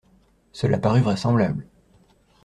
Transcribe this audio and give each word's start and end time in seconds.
Cela 0.51 0.79
parut 0.79 1.01
vraisemblable. 1.03 1.63